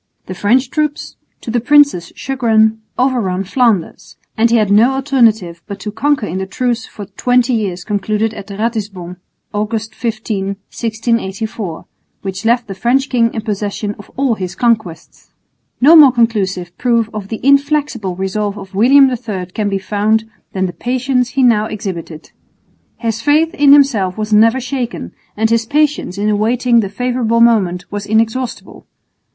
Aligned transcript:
The 0.25 0.33
French 0.33 0.71
troops, 0.71 1.15
to 1.41 1.51
the 1.51 1.59
prince's 1.59 2.11
chagrin, 2.15 2.79
overran 2.97 3.43
Flanders; 3.43 4.17
and 4.35 4.49
he 4.49 4.57
had 4.57 4.71
no 4.71 4.93
alternative 4.93 5.61
but 5.67 5.79
to 5.81 5.91
concur 5.91 6.25
in 6.25 6.39
the 6.39 6.47
truce 6.47 6.87
for 6.87 7.05
twenty 7.05 7.53
years 7.53 7.83
concluded 7.83 8.33
at 8.33 8.47
Ratisbon, 8.49 9.17
August 9.53 9.93
15, 9.93 10.47
1684, 10.73 11.85
which 12.23 12.43
left 12.45 12.65
the 12.65 12.73
French 12.73 13.09
king 13.09 13.31
in 13.35 13.41
possession 13.41 13.93
of 13.99 14.09
all 14.17 14.33
his 14.33 14.55
conquests. 14.55 15.29
No 15.79 15.95
more 15.95 16.11
conclusive 16.11 16.75
proof 16.79 17.07
of 17.13 17.27
the 17.27 17.39
inflexible 17.43 18.15
resolve 18.15 18.57
of 18.57 18.73
William 18.73 19.07
III 19.07 19.45
can 19.53 19.69
be 19.69 19.77
found 19.77 20.23
than 20.53 20.65
the 20.65 20.73
patience 20.73 21.29
he 21.37 21.43
now 21.43 21.65
exhibited. 21.67 22.31
His 22.97 23.21
faith 23.21 23.53
in 23.53 23.71
himself 23.71 24.17
was 24.17 24.33
never 24.33 24.59
shaken, 24.59 25.11
and 25.37 25.51
his 25.51 25.67
patience 25.67 26.17
in 26.17 26.27
awaiting 26.27 26.79
the 26.79 26.89
favourable 26.89 27.39
moment 27.39 27.85
was 27.91 28.07
inexhaustible. 28.07 28.87